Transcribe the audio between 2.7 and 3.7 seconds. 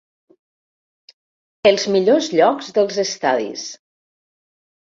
dels estadis.